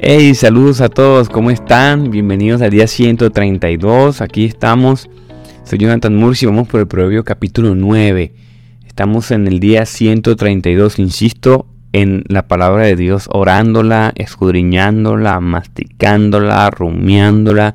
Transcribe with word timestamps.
Hey, 0.00 0.36
saludos 0.36 0.80
a 0.80 0.88
todos, 0.88 1.28
¿cómo 1.28 1.50
están? 1.50 2.12
Bienvenidos 2.12 2.62
al 2.62 2.70
día 2.70 2.86
132. 2.86 4.20
Aquí 4.20 4.44
estamos. 4.44 5.10
Soy 5.64 5.78
Jonathan 5.80 6.14
Murci, 6.14 6.46
vamos 6.46 6.68
por 6.68 6.78
el 6.78 6.86
Proverbio 6.86 7.24
capítulo 7.24 7.74
9. 7.74 8.32
Estamos 8.86 9.32
en 9.32 9.48
el 9.48 9.58
día 9.58 9.86
132, 9.86 11.00
insisto, 11.00 11.66
en 11.92 12.22
la 12.28 12.46
palabra 12.46 12.84
de 12.84 12.94
Dios, 12.94 13.28
orándola, 13.32 14.12
escudriñándola, 14.14 15.40
masticándola, 15.40 16.70
rumiándola 16.70 17.74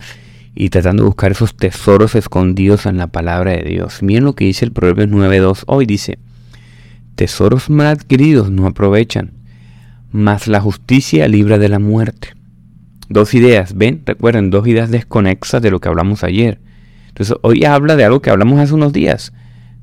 y 0.56 0.70
tratando 0.70 1.04
de 1.04 1.08
buscar 1.08 1.34
esos 1.34 1.58
tesoros 1.58 2.16
escondidos 2.16 2.86
en 2.86 3.00
la 3.00 3.08
palabra 3.08 3.52
de 3.52 3.64
Dios. 3.64 4.02
Miren 4.02 4.24
lo 4.24 4.34
que 4.34 4.46
dice 4.46 4.64
el 4.64 4.72
Proverbio 4.72 5.08
9.2 5.08 5.64
hoy, 5.68 5.86
dice, 5.86 6.20
tesoros 7.16 7.70
mal 7.70 7.88
adquiridos 7.88 8.50
no 8.50 8.66
aprovechan 8.66 9.43
más 10.14 10.48
la 10.48 10.62
justicia 10.62 11.28
libra 11.28 11.58
de 11.58 11.68
la 11.68 11.80
muerte. 11.80 12.30
Dos 13.10 13.34
ideas, 13.34 13.76
ven, 13.76 14.04
recuerden, 14.06 14.50
dos 14.50 14.66
ideas 14.68 14.90
desconexas 14.90 15.62
de 15.62 15.72
lo 15.72 15.80
que 15.80 15.90
hablamos 15.90 16.24
ayer. 16.24 16.60
Entonces 17.10 17.36
hoy 17.42 17.66
habla 17.66 17.96
de 17.96 18.06
algo 18.06 18.22
que 18.22 18.30
hablamos 18.30 18.60
hace 18.60 18.74
unos 18.74 18.94
días, 18.94 19.34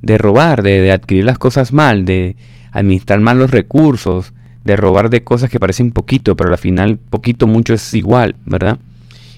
de 0.02 0.18
robar, 0.18 0.62
de, 0.62 0.90
adquirir 0.90 1.24
las 1.24 1.38
cosas 1.38 1.72
mal, 1.72 2.04
de 2.04 2.36
administrar 2.72 3.20
mal 3.20 3.38
los 3.38 3.50
recursos, 3.50 4.32
de 4.64 4.76
robar 4.76 5.10
de 5.10 5.22
cosas 5.22 5.50
que 5.50 5.60
parecen 5.60 5.90
poquito, 5.90 6.36
pero 6.36 6.50
al 6.50 6.58
final 6.58 6.98
poquito, 6.98 7.46
mucho 7.46 7.74
es 7.74 7.92
igual, 7.94 8.36
¿verdad? 8.46 8.78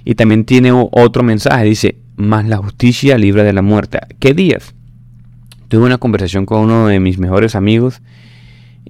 Y 0.04 0.14
también 0.14 0.44
tiene 0.44 0.72
otro 0.72 1.22
mensaje, 1.22 1.64
dice, 1.64 1.96
más 2.16 2.46
la 2.46 2.58
justicia 2.58 3.18
libra 3.18 3.44
de 3.44 3.52
la 3.52 3.62
muerte. 3.62 3.98
¿Qué 4.18 4.34
días? 4.34 4.74
Tuve 5.68 5.84
una 5.84 5.98
conversación 5.98 6.44
con 6.44 6.60
uno 6.60 6.86
de 6.86 7.00
mis 7.00 7.18
mejores 7.18 7.54
amigos 7.54 8.02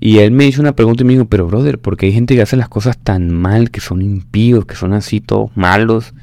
y 0.00 0.18
él 0.18 0.32
me 0.32 0.46
hizo 0.46 0.60
una 0.60 0.74
pregunta 0.74 1.02
y 1.02 1.06
me 1.06 1.12
dijo, 1.12 1.26
pero 1.26 1.46
brother, 1.46 1.78
porque 1.78 2.06
hay 2.06 2.12
gente 2.12 2.34
que 2.34 2.42
hace 2.42 2.56
las 2.56 2.68
cosas 2.68 2.98
tan 2.98 3.30
mal, 3.30 3.70
que 3.70 3.80
son 3.80 4.02
impíos, 4.02 4.66
que 4.66 4.74
son 4.74 4.92
así 4.92 5.20
todos 5.20 5.50
malos 5.56 6.14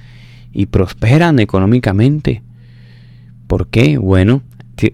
y 0.51 0.65
prosperan 0.65 1.39
económicamente? 1.39 2.41
¿Por 3.47 3.67
qué? 3.67 3.97
Bueno, 3.97 4.41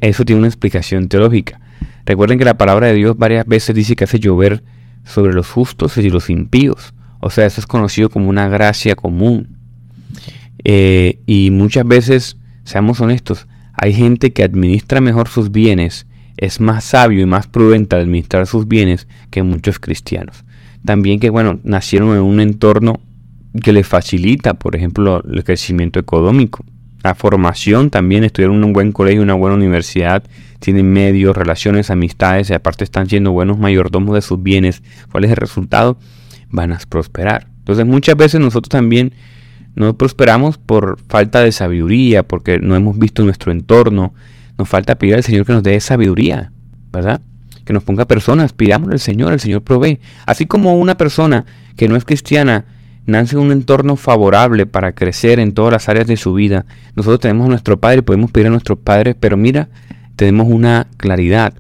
eso 0.02 0.26
tiene 0.26 0.40
una 0.40 0.48
explicación 0.48 1.08
teológica. 1.08 1.60
Recuerden 2.06 2.38
que 2.38 2.46
la 2.46 2.58
palabra 2.58 2.88
de 2.88 2.94
Dios 2.94 3.18
varias 3.18 3.46
veces 3.46 3.76
dice 3.76 3.96
que 3.96 4.04
hace 4.04 4.20
llover 4.20 4.64
sobre 5.04 5.34
los 5.34 5.50
justos 5.50 5.98
y 5.98 6.10
los 6.10 6.30
impíos. 6.30 6.94
O 7.20 7.30
sea, 7.30 7.46
eso 7.46 7.60
es 7.60 7.68
conocido 7.68 8.10
como 8.10 8.30
una 8.30 8.48
gracia 8.48 8.96
común. 8.96 9.58
Eh, 10.64 11.20
y 11.26 11.52
muchas 11.52 11.86
veces, 11.86 12.38
seamos 12.64 13.02
honestos, 13.02 13.48
hay 13.74 13.94
gente 13.94 14.34
que 14.34 14.44
administra 14.44 15.02
mejor 15.02 15.28
sus 15.28 15.52
bienes 15.52 16.06
es 16.38 16.60
más 16.60 16.84
sabio 16.84 17.22
y 17.22 17.26
más 17.26 17.48
prudente 17.48 17.96
administrar 17.96 18.48
sus 18.48 18.68
bienes 18.68 19.08
que 19.30 19.44
muchos 19.44 19.80
cristianos. 19.80 20.44
También 20.86 21.20
que, 21.20 21.30
bueno, 21.30 21.60
nacieron 21.64 22.16
en 22.16 22.22
un 22.22 22.40
entorno 22.40 23.00
que 23.62 23.74
les 23.74 23.88
facilita, 23.88 24.54
por 24.54 24.76
ejemplo, 24.76 25.24
el 25.24 25.44
crecimiento 25.44 26.00
económico. 26.00 26.64
La 27.04 27.16
formación 27.16 27.90
también, 27.90 28.24
estudiaron 28.24 28.58
en 28.58 28.64
un 28.66 28.74
buen 28.74 28.92
colegio, 28.92 29.22
una 29.22 29.34
buena 29.36 29.56
universidad, 29.56 30.24
tienen 30.60 30.92
medios, 30.92 31.38
relaciones, 31.38 31.90
amistades, 31.90 32.50
y 32.50 32.54
aparte 32.54 32.84
están 32.84 33.08
siendo 33.08 33.32
buenos 33.32 33.58
mayordomos 33.58 34.16
de 34.16 34.22
sus 34.22 34.42
bienes. 34.42 34.82
¿Cuál 35.12 35.26
es 35.26 35.32
el 35.32 35.38
resultado? 35.38 35.98
Van 36.50 36.72
a 36.74 36.80
prosperar. 36.90 37.48
Entonces 37.60 37.86
muchas 37.86 38.16
veces 38.18 38.42
nosotros 38.42 38.70
también 38.70 39.14
no 39.76 39.98
prosperamos 39.98 40.58
por 40.58 41.00
falta 41.08 41.42
de 41.42 41.52
sabiduría, 41.52 42.24
porque 42.24 42.60
no 42.60 42.76
hemos 42.76 42.98
visto 42.98 43.24
nuestro 43.24 43.52
entorno, 43.52 44.14
nos 44.58 44.70
falta 44.70 44.96
pedir 44.96 45.16
al 45.16 45.24
Señor 45.24 45.46
que 45.46 45.54
nos 45.54 45.64
dé 45.64 45.80
sabiduría, 45.80 46.52
¿verdad? 46.92 47.22
Que 47.66 47.74
nos 47.74 47.84
ponga 47.84 48.06
personas, 48.06 48.54
pidámosle 48.54 48.94
al 48.94 49.00
Señor, 49.00 49.34
el 49.34 49.40
Señor 49.40 49.62
provee. 49.62 50.00
Así 50.26 50.46
como 50.46 50.76
una 50.76 50.98
persona 50.98 51.46
que 51.76 51.88
no 51.88 51.96
es 51.96 52.06
cristiana 52.06 52.66
nace 53.06 53.36
en 53.36 53.42
un 53.42 53.52
entorno 53.52 53.96
favorable 53.96 54.66
para 54.66 54.94
crecer 54.94 55.40
en 55.40 55.54
todas 55.54 55.72
las 55.72 55.90
áreas 55.90 56.08
de 56.08 56.18
su 56.18 56.34
vida, 56.34 56.66
nosotros 56.96 57.20
tenemos 57.20 57.46
a 57.46 57.50
nuestro 57.50 57.80
Padre, 57.80 58.02
podemos 58.02 58.32
pedir 58.32 58.48
a 58.48 58.52
nuestros 58.52 58.80
padres, 58.80 59.16
pero 59.20 59.38
mira, 59.38 59.70
tenemos 60.16 60.48
una 60.48 60.88
claridad, 60.98 61.54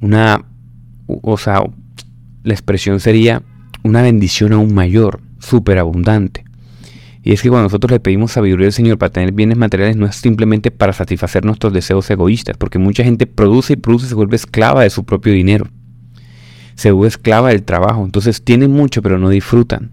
una, 0.00 0.44
o 1.06 1.36
sea, 1.36 1.62
la 2.42 2.54
expresión 2.54 3.00
sería 3.00 3.42
una 3.82 4.02
bendición 4.02 4.52
aún 4.52 4.74
mayor, 4.74 5.20
superabundante. 5.40 6.45
Y 7.26 7.32
es 7.32 7.42
que 7.42 7.48
cuando 7.48 7.64
nosotros 7.64 7.90
le 7.90 7.98
pedimos 7.98 8.30
sabiduría 8.30 8.68
al 8.68 8.72
Señor 8.72 8.98
para 8.98 9.10
tener 9.10 9.32
bienes 9.32 9.58
materiales, 9.58 9.96
no 9.96 10.06
es 10.06 10.14
simplemente 10.14 10.70
para 10.70 10.92
satisfacer 10.92 11.44
nuestros 11.44 11.72
deseos 11.72 12.08
egoístas, 12.08 12.56
porque 12.56 12.78
mucha 12.78 13.02
gente 13.02 13.26
produce 13.26 13.72
y 13.72 13.76
produce 13.76 14.06
y 14.06 14.08
se 14.10 14.14
vuelve 14.14 14.36
esclava 14.36 14.84
de 14.84 14.90
su 14.90 15.04
propio 15.04 15.32
dinero. 15.32 15.66
Se 16.76 16.92
vuelve 16.92 17.08
esclava 17.08 17.48
del 17.48 17.64
trabajo. 17.64 18.04
Entonces 18.04 18.44
tienen 18.44 18.70
mucho, 18.70 19.02
pero 19.02 19.18
no 19.18 19.28
disfrutan. 19.28 19.90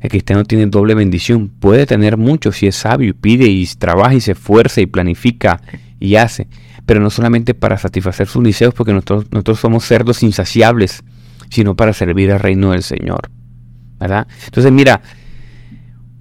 El 0.00 0.10
cristiano 0.10 0.44
tiene 0.44 0.66
doble 0.66 0.94
bendición. 0.94 1.48
Puede 1.48 1.86
tener 1.86 2.18
mucho 2.18 2.52
si 2.52 2.66
es 2.66 2.76
sabio, 2.76 3.14
pide 3.18 3.46
y 3.46 3.64
trabaja 3.78 4.12
y 4.12 4.20
se 4.20 4.32
esfuerza 4.32 4.82
y 4.82 4.86
planifica 4.86 5.62
y 5.98 6.16
hace. 6.16 6.46
Pero 6.84 7.00
no 7.00 7.08
solamente 7.08 7.54
para 7.54 7.78
satisfacer 7.78 8.26
sus 8.26 8.44
deseos, 8.44 8.74
porque 8.74 8.92
nosotros, 8.92 9.28
nosotros 9.30 9.60
somos 9.60 9.86
cerdos 9.86 10.22
insaciables, 10.22 11.04
sino 11.48 11.74
para 11.74 11.94
servir 11.94 12.32
al 12.32 12.40
reino 12.40 12.72
del 12.72 12.82
Señor. 12.82 13.30
¿Verdad? 13.98 14.26
Entonces 14.44 14.70
mira, 14.72 15.00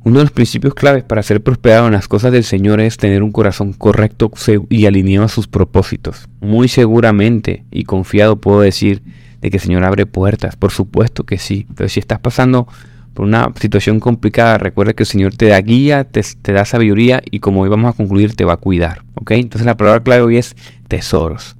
uno 0.03 0.17
de 0.17 0.23
los 0.23 0.31
principios 0.31 0.73
claves 0.73 1.03
para 1.03 1.21
ser 1.21 1.43
prosperado 1.43 1.85
en 1.85 1.93
las 1.93 2.07
cosas 2.07 2.31
del 2.31 2.43
Señor 2.43 2.81
es 2.81 2.97
tener 2.97 3.21
un 3.21 3.31
corazón 3.31 3.73
correcto 3.73 4.31
y 4.69 4.87
alineado 4.87 5.25
a 5.25 5.29
sus 5.29 5.47
propósitos. 5.47 6.27
Muy 6.39 6.67
seguramente 6.69 7.65
y 7.69 7.83
confiado 7.83 8.37
puedo 8.37 8.61
decir 8.61 9.03
de 9.41 9.51
que 9.51 9.57
el 9.57 9.61
Señor 9.61 9.83
abre 9.83 10.07
puertas, 10.07 10.55
por 10.55 10.71
supuesto 10.71 11.23
que 11.23 11.37
sí. 11.37 11.67
Pero 11.75 11.87
si 11.87 11.99
estás 11.99 12.19
pasando 12.19 12.67
por 13.13 13.25
una 13.25 13.51
situación 13.59 13.99
complicada, 13.99 14.57
recuerda 14.57 14.93
que 14.93 15.03
el 15.03 15.07
Señor 15.07 15.35
te 15.35 15.47
da 15.47 15.61
guía, 15.61 16.03
te, 16.05 16.23
da 16.51 16.65
sabiduría 16.65 17.21
y 17.29 17.39
como 17.39 17.61
hoy 17.61 17.69
vamos 17.69 17.93
a 17.93 17.97
concluir, 17.97 18.35
te 18.35 18.43
va 18.43 18.53
a 18.53 18.57
cuidar. 18.57 19.03
¿ok? 19.15 19.31
Entonces 19.31 19.67
la 19.67 19.77
palabra 19.77 20.01
clave 20.01 20.23
hoy 20.23 20.37
es 20.37 20.55
tesoros. 20.87 21.55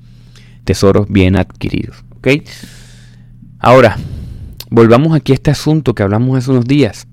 Tesoros 0.64 1.08
bien 1.10 1.36
adquiridos. 1.36 2.04
¿ok? 2.18 2.28
Ahora, 3.60 3.98
volvamos 4.72 5.16
aquí 5.16 5.32
a 5.32 5.36
este 5.36 5.52
asunto 5.52 5.94
que 5.94 6.02
hablamos 6.02 6.40
hace 6.40 6.50
unos 6.50 6.66
días 6.66 7.08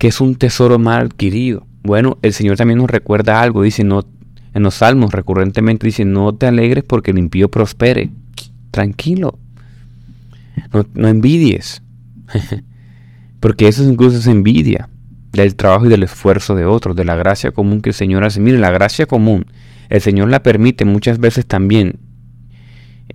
que 0.00 0.08
es 0.08 0.22
un 0.22 0.34
tesoro 0.34 0.78
mal 0.78 1.02
adquirido. 1.02 1.66
Bueno, 1.82 2.16
el 2.22 2.32
Señor 2.32 2.56
también 2.56 2.78
nos 2.78 2.88
recuerda 2.88 3.42
algo, 3.42 3.62
dice, 3.62 3.84
no, 3.84 4.06
en 4.54 4.62
los 4.62 4.76
salmos 4.76 5.12
recurrentemente 5.12 5.86
dice, 5.86 6.06
no 6.06 6.34
te 6.34 6.46
alegres 6.46 6.84
porque 6.84 7.10
el 7.10 7.18
impío 7.18 7.50
prospere. 7.50 8.10
Tranquilo. 8.70 9.38
No, 10.94 11.06
envidies. 11.06 11.82
porque 13.40 13.68
eso 13.68 13.84
incluso 13.84 14.16
es 14.16 14.26
envidia 14.26 14.88
del 15.32 15.54
trabajo 15.54 15.84
y 15.84 15.90
del 15.90 16.02
esfuerzo 16.02 16.54
de 16.54 16.64
otros, 16.64 16.96
de 16.96 17.04
la 17.04 17.16
gracia 17.16 17.50
común 17.50 17.82
que 17.82 17.90
el 17.90 17.94
Señor 17.94 18.24
hace. 18.24 18.40
Mire, 18.40 18.56
la 18.56 18.70
gracia 18.70 19.04
común, 19.04 19.44
el 19.90 20.00
Señor 20.00 20.30
la 20.30 20.42
permite 20.42 20.86
muchas 20.86 21.18
veces 21.18 21.44
también 21.44 21.98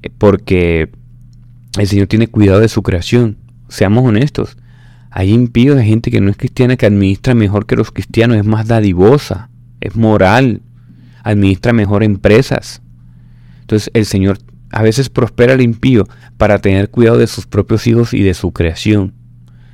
eh, 0.03 0.11
porque 0.15 0.91
el 1.79 1.87
Señor 1.87 2.05
tiene 2.05 2.27
cuidado 2.27 2.59
de 2.59 2.69
su 2.69 2.83
creación. 2.83 3.37
Seamos 3.69 4.05
honestos. 4.05 4.55
Hay 5.17 5.31
impíos 5.31 5.77
de 5.77 5.85
gente 5.85 6.11
que 6.11 6.19
no 6.19 6.29
es 6.29 6.35
cristiana 6.35 6.75
que 6.75 6.85
administra 6.85 7.33
mejor 7.35 7.65
que 7.65 7.77
los 7.77 7.89
cristianos, 7.89 8.35
es 8.35 8.43
más 8.43 8.67
dadivosa, 8.67 9.49
es 9.79 9.95
moral, 9.95 10.61
administra 11.23 11.71
mejor 11.71 12.03
empresas. 12.03 12.81
Entonces 13.61 13.89
el 13.93 14.05
Señor 14.05 14.39
a 14.71 14.81
veces 14.81 15.09
prospera 15.09 15.53
al 15.53 15.61
impío 15.61 16.05
para 16.35 16.59
tener 16.59 16.89
cuidado 16.89 17.17
de 17.17 17.27
sus 17.27 17.47
propios 17.47 17.87
hijos 17.87 18.13
y 18.13 18.23
de 18.23 18.33
su 18.33 18.51
creación, 18.51 19.13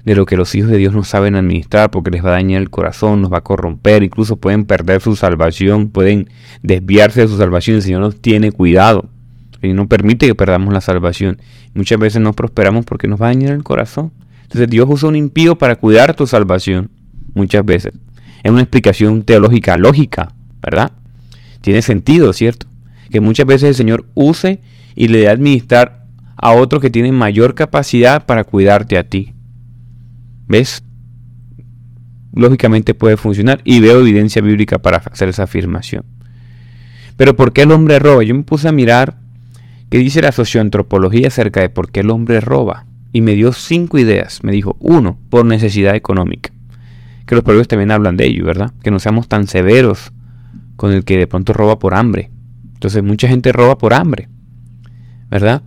de 0.06 0.14
lo 0.14 0.28
que 0.28 0.38
los 0.38 0.54
hijos 0.54 0.70
de 0.70 0.78
Dios 0.78 0.94
no 0.94 1.04
saben 1.04 1.34
administrar 1.34 1.90
porque 1.90 2.12
les 2.12 2.24
va 2.24 2.30
a 2.30 2.34
dañar 2.34 2.62
el 2.62 2.70
corazón, 2.70 3.24
nos 3.24 3.34
va 3.34 3.40
a 3.40 3.44
corromper, 3.44 4.04
incluso 4.04 4.36
pueden 4.36 4.66
perder 4.66 5.02
su 5.02 5.16
salvación, 5.16 5.90
pueden 5.90 6.30
desviarse 6.62 7.22
de 7.22 7.28
su 7.28 7.38
salvación, 7.38 7.78
el 7.78 7.82
Señor 7.82 8.02
nos 8.02 8.22
tiene 8.22 8.52
cuidado. 8.52 9.10
y 9.64 9.74
no 9.74 9.88
permite 9.88 10.28
que 10.28 10.36
perdamos 10.36 10.72
la 10.72 10.82
salvación. 10.82 11.40
Muchas 11.74 11.98
veces 11.98 12.22
no 12.22 12.34
prosperamos 12.34 12.86
porque 12.86 13.08
nos 13.08 13.20
va 13.20 13.26
a 13.26 13.30
dañar 13.30 13.54
el 13.54 13.64
corazón. 13.64 14.12
Entonces 14.52 14.70
Dios 14.70 14.86
usa 14.90 15.08
un 15.08 15.16
impío 15.16 15.58
para 15.58 15.78
cuidar 15.78 16.14
tu 16.14 16.28
salvación, 16.28 16.92
muchas 17.34 17.64
veces. 17.64 17.94
Es 18.44 18.52
una 18.52 18.60
explicación 18.60 19.24
teológica 19.24 19.78
lógica, 19.78 20.34
¿verdad? 20.62 20.92
Tiene 21.62 21.82
sentido, 21.82 22.34
¿cierto? 22.34 22.68
Que 23.10 23.22
muchas 23.22 23.46
veces 23.46 23.70
el 23.70 23.76
Señor 23.76 24.10
use 24.14 24.60
y 24.94 25.08
le 25.08 25.20
dé 25.20 25.30
a 25.30 25.32
administrar 25.32 26.06
a 26.36 26.52
otros 26.52 26.82
que 26.82 26.90
tienen 26.90 27.16
mayor 27.16 27.56
capacidad 27.56 28.26
para 28.26 28.44
cuidarte 28.44 28.98
a 28.98 29.08
ti. 29.08 29.34
¿Ves? 30.50 30.84
Lógicamente 32.34 32.94
puede 32.94 33.16
funcionar 33.16 33.62
y 33.64 33.80
veo 33.80 34.02
evidencia 34.02 34.42
bíblica 34.42 34.80
para 34.80 34.98
hacer 34.98 35.30
esa 35.30 35.44
afirmación. 35.44 36.04
Pero 37.16 37.38
¿por 37.38 37.54
qué 37.54 37.62
el 37.62 37.72
hombre 37.72 38.00
roba? 38.00 38.22
Yo 38.24 38.36
me 38.36 38.44
puse 38.44 38.68
a 38.68 38.74
mirar 38.74 39.18
qué 39.90 39.98
dice 39.98 40.22
la 40.22 40.34
socioantropología 40.34 41.30
acerca 41.30 41.62
de 41.62 41.70
por 41.70 41.90
qué 41.90 42.02
el 42.02 42.10
hombre 42.10 42.42
roba 42.42 42.91
y 43.12 43.22
me 43.22 43.34
dio 43.34 43.54
cinco 43.54 43.98
ideas. 43.98 44.44
Me 44.44 44.52
dijo, 44.52 44.78
uno, 44.80 45.18
por 45.30 45.46
necesidad 45.46 45.96
económica. 45.96 46.52
Que 47.26 47.36
los 47.36 47.44
proverbios 47.44 47.68
también 47.68 47.92
hablan 47.92 48.18
de 48.18 48.28
ello, 48.28 48.46
¿verdad? 48.46 48.74
Que 48.84 48.92
no 48.92 49.00
seamos 49.00 49.28
tan 49.28 49.48
severos 49.48 50.12
con 50.76 50.92
el 50.92 51.04
que 51.04 51.18
de 51.18 51.28
pronto 51.28 51.54
roba 51.54 51.80
por 51.80 51.94
hambre. 51.94 52.32
Entonces 52.74 53.04
mucha 53.04 53.28
gente 53.28 53.52
roba 53.52 53.78
por 53.78 53.94
hambre, 53.94 54.28
¿verdad? 55.30 55.62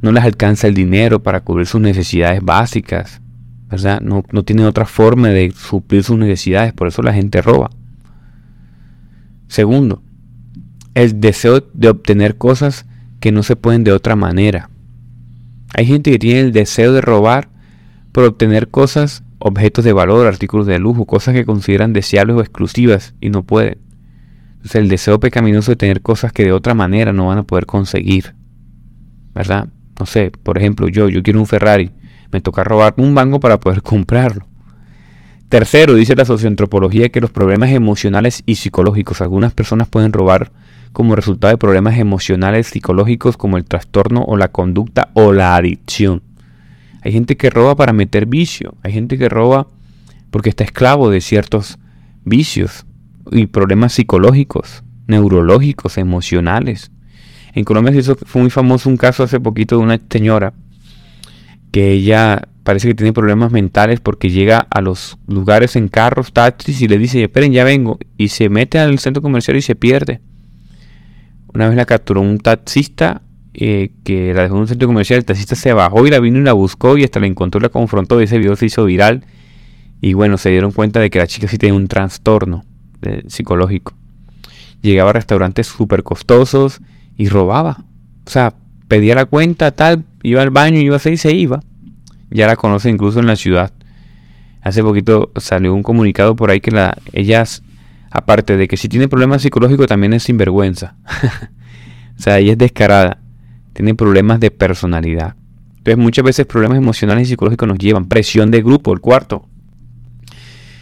No 0.00 0.12
les 0.12 0.24
alcanza 0.24 0.66
el 0.66 0.74
dinero 0.74 1.22
para 1.22 1.40
cubrir 1.40 1.66
sus 1.66 1.80
necesidades 1.80 2.42
básicas. 2.42 3.20
¿verdad? 3.68 4.00
No, 4.00 4.24
no 4.32 4.44
tienen 4.44 4.64
otra 4.64 4.86
forma 4.86 5.28
de 5.28 5.52
suplir 5.52 6.02
sus 6.02 6.18
necesidades, 6.18 6.72
por 6.72 6.88
eso 6.88 7.02
la 7.02 7.12
gente 7.12 7.42
roba. 7.42 7.70
Segundo, 9.46 10.02
el 10.94 11.20
deseo 11.20 11.62
de 11.74 11.88
obtener 11.88 12.36
cosas 12.36 12.86
que 13.20 13.32
no 13.32 13.42
se 13.42 13.56
pueden 13.56 13.84
de 13.84 13.92
otra 13.92 14.16
manera. 14.16 14.70
Hay 15.74 15.86
gente 15.86 16.10
que 16.10 16.18
tiene 16.18 16.40
el 16.40 16.52
deseo 16.52 16.92
de 16.92 17.00
robar 17.00 17.48
por 18.12 18.24
obtener 18.24 18.68
cosas, 18.68 19.22
objetos 19.38 19.84
de 19.84 19.92
valor, 19.92 20.26
artículos 20.26 20.66
de 20.66 20.78
lujo, 20.78 21.04
cosas 21.04 21.34
que 21.34 21.44
consideran 21.44 21.92
deseables 21.92 22.36
o 22.36 22.40
exclusivas 22.40 23.14
y 23.20 23.30
no 23.30 23.42
pueden. 23.42 23.78
Entonces 24.56 24.76
el 24.76 24.88
deseo 24.88 25.20
pecaminoso 25.20 25.72
de 25.72 25.76
tener 25.76 26.02
cosas 26.02 26.32
que 26.32 26.44
de 26.44 26.52
otra 26.52 26.74
manera 26.74 27.12
no 27.12 27.28
van 27.28 27.38
a 27.38 27.42
poder 27.44 27.66
conseguir. 27.66 28.34
¿Verdad? 29.34 29.68
No 29.98 30.06
sé, 30.06 30.32
por 30.42 30.58
ejemplo, 30.58 30.88
yo, 30.88 31.08
yo 31.08 31.22
quiero 31.22 31.38
un 31.38 31.46
Ferrari, 31.46 31.92
me 32.32 32.40
toca 32.40 32.64
robar 32.64 32.94
un 32.96 33.14
banco 33.14 33.40
para 33.40 33.60
poder 33.60 33.82
comprarlo. 33.82 34.46
Tercero, 35.48 35.94
dice 35.94 36.14
la 36.14 36.24
socioantropología 36.24 37.08
que 37.08 37.20
los 37.20 37.30
problemas 37.30 37.70
emocionales 37.70 38.42
y 38.44 38.56
psicológicos, 38.56 39.20
algunas 39.20 39.54
personas 39.54 39.88
pueden 39.88 40.12
robar 40.12 40.52
como 40.92 41.16
resultado 41.16 41.52
de 41.52 41.58
problemas 41.58 41.98
emocionales 41.98 42.68
psicológicos 42.68 43.36
como 43.36 43.56
el 43.56 43.64
trastorno 43.64 44.22
o 44.22 44.36
la 44.36 44.48
conducta 44.48 45.10
o 45.14 45.32
la 45.32 45.56
adicción. 45.56 46.22
Hay 47.02 47.12
gente 47.12 47.36
que 47.36 47.50
roba 47.50 47.76
para 47.76 47.92
meter 47.92 48.26
vicio, 48.26 48.74
hay 48.82 48.92
gente 48.92 49.18
que 49.18 49.28
roba 49.28 49.68
porque 50.30 50.50
está 50.50 50.64
esclavo 50.64 51.10
de 51.10 51.20
ciertos 51.20 51.78
vicios 52.24 52.86
y 53.30 53.46
problemas 53.46 53.92
psicológicos, 53.92 54.82
neurológicos, 55.06 55.98
emocionales. 55.98 56.90
En 57.54 57.64
Colombia 57.64 57.92
se 57.92 58.00
hizo, 58.00 58.16
fue 58.16 58.42
muy 58.42 58.50
famoso 58.50 58.88
un 58.88 58.96
caso 58.96 59.22
hace 59.22 59.40
poquito 59.40 59.76
de 59.76 59.82
una 59.82 60.00
señora 60.10 60.52
que 61.70 61.92
ella 61.92 62.48
parece 62.62 62.88
que 62.88 62.94
tiene 62.94 63.12
problemas 63.12 63.50
mentales 63.50 64.00
porque 64.00 64.30
llega 64.30 64.66
a 64.70 64.80
los 64.80 65.18
lugares 65.26 65.76
en 65.76 65.88
carros, 65.88 66.32
taxis 66.32 66.82
y 66.82 66.88
le 66.88 66.98
dice, 66.98 67.22
esperen, 67.22 67.52
ya 67.52 67.64
vengo, 67.64 67.98
y 68.16 68.28
se 68.28 68.48
mete 68.48 68.78
al 68.78 68.98
centro 68.98 69.22
comercial 69.22 69.56
y 69.56 69.62
se 69.62 69.74
pierde. 69.74 70.20
Una 71.58 71.66
vez 71.66 71.76
la 71.76 71.86
capturó 71.86 72.20
un 72.20 72.38
taxista 72.38 73.20
eh, 73.52 73.90
que 74.04 74.32
la 74.32 74.42
dejó 74.42 74.54
en 74.54 74.60
un 74.60 74.68
centro 74.68 74.86
comercial. 74.86 75.18
El 75.18 75.24
taxista 75.24 75.56
se 75.56 75.72
bajó 75.72 76.06
y 76.06 76.10
la 76.10 76.20
vino 76.20 76.38
y 76.38 76.42
la 76.42 76.52
buscó 76.52 76.96
y 76.96 77.02
hasta 77.02 77.18
la 77.18 77.26
encontró 77.26 77.58
y 77.58 77.64
la 77.64 77.68
confrontó. 77.68 78.20
Y 78.20 78.24
ese 78.26 78.38
video 78.38 78.54
se 78.54 78.66
hizo 78.66 78.84
viral. 78.84 79.24
Y 80.00 80.12
bueno, 80.12 80.38
se 80.38 80.50
dieron 80.50 80.70
cuenta 80.70 81.00
de 81.00 81.10
que 81.10 81.18
la 81.18 81.26
chica 81.26 81.48
sí 81.48 81.58
tenía 81.58 81.74
un 81.74 81.88
trastorno 81.88 82.64
eh, 83.02 83.24
psicológico. 83.26 83.92
Llegaba 84.82 85.10
a 85.10 85.14
restaurantes 85.14 85.66
súper 85.66 86.04
costosos 86.04 86.80
y 87.16 87.28
robaba. 87.28 87.82
O 88.24 88.30
sea, 88.30 88.54
pedía 88.86 89.16
la 89.16 89.24
cuenta, 89.24 89.72
tal, 89.72 90.04
iba 90.22 90.42
al 90.42 90.50
baño, 90.50 90.78
iba 90.78 90.94
a 90.94 90.98
hacer 90.98 91.14
y 91.14 91.16
se 91.16 91.34
iba. 91.34 91.58
Ya 92.30 92.46
la 92.46 92.54
conoce 92.54 92.88
incluso 92.88 93.18
en 93.18 93.26
la 93.26 93.34
ciudad. 93.34 93.72
Hace 94.62 94.84
poquito 94.84 95.32
salió 95.34 95.74
un 95.74 95.82
comunicado 95.82 96.36
por 96.36 96.52
ahí 96.52 96.60
que 96.60 96.70
la, 96.70 96.96
ellas 97.12 97.64
Aparte 98.10 98.56
de 98.56 98.68
que 98.68 98.76
si 98.76 98.88
tiene 98.88 99.08
problemas 99.08 99.42
psicológicos 99.42 99.86
también 99.86 100.12
es 100.12 100.22
sinvergüenza. 100.24 100.96
o 102.18 102.20
sea, 102.20 102.38
ella 102.38 102.52
es 102.52 102.58
descarada. 102.58 103.18
Tiene 103.72 103.94
problemas 103.94 104.40
de 104.40 104.50
personalidad. 104.50 105.36
Entonces 105.78 105.98
muchas 105.98 106.24
veces 106.24 106.46
problemas 106.46 106.78
emocionales 106.78 107.28
y 107.28 107.30
psicológicos 107.30 107.68
nos 107.68 107.78
llevan. 107.78 108.06
Presión 108.08 108.50
de 108.50 108.62
grupo, 108.62 108.92
el 108.92 109.00
cuarto. 109.00 109.46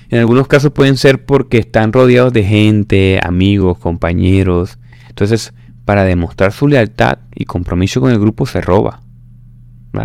En 0.09 0.21
algunos 0.21 0.47
casos 0.47 0.73
pueden 0.73 0.97
ser 0.97 1.25
porque 1.25 1.59
están 1.59 1.93
rodeados 1.93 2.33
de 2.33 2.45
gente, 2.45 3.21
amigos, 3.23 3.79
compañeros. 3.79 4.79
Entonces, 5.09 5.53
para 5.85 6.05
demostrar 6.05 6.53
su 6.53 6.69
lealtad 6.69 7.19
y 7.35 7.45
compromiso 7.45 8.01
con 8.01 8.13
el 8.13 8.21
grupo 8.21 8.47
se 8.47 8.61
roba. 8.61 9.01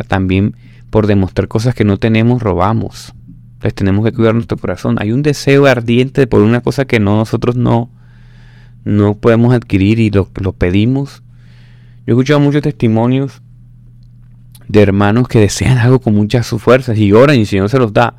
También 0.07 0.55
por 0.89 1.07
demostrar 1.07 1.47
cosas 1.47 1.75
que 1.75 1.83
no 1.83 1.97
tenemos, 1.97 2.41
robamos. 2.41 3.13
Entonces 3.61 3.75
tenemos 3.75 4.03
que 4.03 4.11
cuidar 4.11 4.33
nuestro 4.33 4.57
corazón. 4.57 4.95
Hay 4.99 5.11
un 5.11 5.21
deseo 5.21 5.67
ardiente 5.67 6.25
por 6.25 6.41
una 6.41 6.61
cosa 6.61 6.85
que 6.85 6.99
nosotros 6.99 7.55
no, 7.55 7.91
no 8.85 9.13
podemos 9.13 9.53
adquirir 9.53 9.99
y 9.99 10.09
lo, 10.09 10.27
lo 10.41 10.53
pedimos. 10.53 11.21
Yo 11.99 12.05
he 12.07 12.11
escuchado 12.13 12.39
muchos 12.39 12.63
testimonios 12.63 13.43
de 14.67 14.81
hermanos 14.81 15.27
que 15.27 15.37
desean 15.37 15.77
algo 15.77 15.99
con 15.99 16.15
muchas 16.15 16.47
fuerzas 16.47 16.97
y 16.97 17.11
oran 17.13 17.35
y 17.35 17.41
el 17.41 17.45
Señor 17.45 17.69
se 17.69 17.77
los 17.77 17.93
da. 17.93 18.15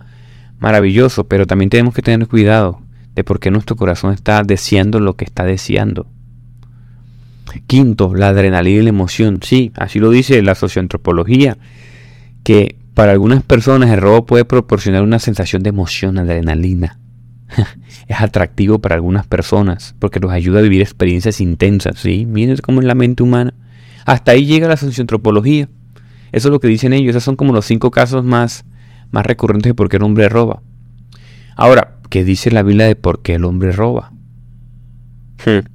Maravilloso, 0.61 1.25
pero 1.25 1.45
también 1.45 1.71
tenemos 1.71 1.93
que 1.93 2.03
tener 2.03 2.29
cuidado 2.29 2.81
de 3.17 3.25
por 3.25 3.41
qué 3.41 3.51
nuestro 3.51 3.75
corazón 3.75 4.15
está 4.15 4.45
deseando 4.45 5.01
lo 5.01 5.17
que 5.17 5.25
está 5.25 5.45
deseando. 5.45 6.07
Quinto, 7.67 8.15
la 8.15 8.29
adrenalina 8.29 8.79
y 8.79 8.83
la 8.85 8.91
emoción. 8.91 9.41
Sí, 9.43 9.73
así 9.75 9.99
lo 9.99 10.11
dice 10.11 10.41
la 10.41 10.55
socioantropología, 10.55 11.59
que 12.45 12.77
para 12.95 13.13
algunas 13.13 13.43
personas 13.43 13.91
el 13.91 14.01
robo 14.01 14.27
puede 14.27 14.45
proporcionar 14.45 15.03
una 15.03 15.19
sensación 15.19 15.63
de 15.63 15.71
emoción, 15.71 16.19
adrenalina. 16.19 16.99
es 18.09 18.21
atractivo 18.21 18.79
para 18.79 18.95
algunas 18.95 19.27
personas 19.27 19.95
porque 19.99 20.21
los 20.21 20.31
ayuda 20.31 20.61
a 20.61 20.63
vivir 20.63 20.83
experiencias 20.83 21.41
intensas. 21.41 21.99
¿sí? 21.99 22.27
Miren 22.27 22.57
cómo 22.59 22.81
es 22.81 22.87
la 22.87 22.95
mente 22.95 23.23
humana. 23.23 23.55
Hasta 24.05 24.33
ahí 24.33 24.47
llega 24.47 24.69
la 24.69 24.77
socioantropología. 24.77 25.69
Eso 26.33 26.49
es 26.49 26.53
lo 26.53 26.61
que 26.61 26.69
dicen 26.69 26.93
ellos. 26.93 27.11
Esos 27.11 27.25
son 27.25 27.37
como 27.37 27.53
los 27.53 27.67
cinco 27.67 27.91
casos 27.91 28.25
más, 28.25 28.65
más 29.11 29.25
recurrentes 29.25 29.71
de 29.71 29.75
por 29.75 29.89
qué 29.89 29.97
el 29.97 30.03
hombre 30.03 30.29
roba. 30.29 30.63
Ahora, 31.57 31.99
¿qué 32.11 32.25
dice 32.25 32.51
la 32.51 32.63
Biblia 32.63 32.87
de 32.87 32.97
por 32.97 33.23
qué 33.23 33.35
el 33.35 33.45
hombre 33.45 33.73
roba? 33.73 34.13
Hmm. 35.45 35.67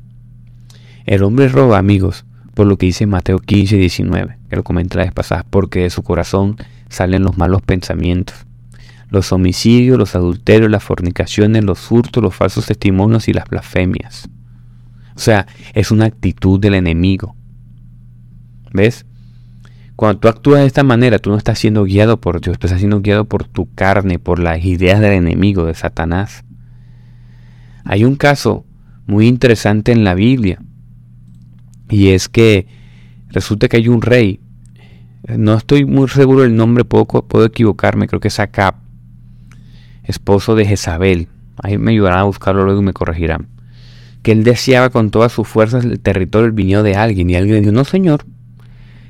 El 1.06 1.24
hombre 1.24 1.48
roba, 1.48 1.78
amigos, 1.78 2.25
por 2.54 2.68
lo 2.68 2.78
que 2.78 2.88
dice 2.88 3.06
Mateo 3.06 3.40
15, 3.40 3.78
19, 3.78 4.38
que 4.50 4.56
lo 4.56 4.64
comenta 4.64 4.98
la 4.98 5.06
vez 5.06 5.14
porque 5.50 5.84
de 5.84 5.90
su 5.90 6.04
corazón 6.04 6.58
salen 6.89 7.24
los 7.24 7.38
malos 7.38 7.62
pensamientos. 7.62 8.36
Los 9.10 9.31
homicidios, 9.31 9.98
los 9.98 10.16
adulterios, 10.16 10.69
las 10.69 10.84
fornicaciones, 10.84 11.63
los 11.63 11.92
hurtos, 11.92 12.22
los 12.22 12.36
falsos 12.36 12.66
testimonios 12.66 13.28
y 13.28 13.34
las 13.34 13.48
blasfemias. 13.50 14.30
O 15.16 15.19
sea, 15.19 15.48
es 15.74 15.92
una 15.92 16.06
actitud 16.06 16.60
del 16.60 16.75
enemigo. 16.75 17.36
¿Ves? 18.74 19.06
Cuando 19.95 20.19
tú 20.19 20.28
actúas 20.28 20.62
de 20.62 20.68
esta 20.68 20.84
manera, 20.84 21.18
tú 21.18 21.31
no 21.31 21.38
estás 21.38 21.57
siendo 21.57 21.84
guiado 21.84 22.22
por 22.22 22.39
Dios, 22.39 22.60
tú 22.60 22.68
estás 22.68 22.80
siendo 22.80 23.01
guiado 23.01 23.25
por 23.25 23.45
tu 23.45 23.74
carne, 23.74 24.19
por 24.19 24.38
las 24.38 24.63
ideas 24.63 25.00
del 25.00 25.13
enemigo, 25.13 25.66
de 25.66 25.74
Satanás. 25.74 26.44
Hay 27.83 28.04
un 28.04 28.16
caso 28.16 28.63
muy 29.07 29.28
interesante 29.28 29.92
en 29.92 30.04
la 30.04 30.13
Biblia, 30.13 30.62
y 31.90 32.10
es 32.10 32.30
que 32.30 32.68
resulta 33.30 33.68
que 33.68 33.78
hay 33.78 33.88
un 33.88 34.04
rey 34.04 34.40
no 35.36 35.56
estoy 35.56 35.84
muy 35.86 36.07
seguro 36.07 36.44
del 36.44 36.56
nombre, 36.56 36.86
puedo, 36.86 37.06
puedo 37.06 37.46
equivocarme, 37.46 38.07
creo 38.07 38.22
que 38.22 38.30
es 38.30 38.40
Acab, 38.40 38.76
esposo 40.06 40.56
de 40.56 40.66
Jezabel. 40.66 41.28
Ahí 41.62 41.78
me 41.78 41.92
ayudarán 41.92 42.19
a 42.19 42.24
buscarlo 42.24 42.64
luego 42.64 42.81
y 42.81 42.86
me 42.86 42.94
corregirán. 42.94 43.48
Que 44.22 44.31
él 44.31 44.44
deseaba 44.44 44.90
con 44.90 45.12
todas 45.12 45.31
sus 45.31 45.48
fuerzas 45.48 45.84
el 45.84 46.00
territorio 46.00 46.46
del 46.46 46.54
viñedo 46.54 46.84
de 46.84 46.96
alguien. 46.96 47.30
Y 47.30 47.36
alguien 47.36 47.62
dijo, 47.62 47.72
no 47.72 47.84
señor, 47.84 48.26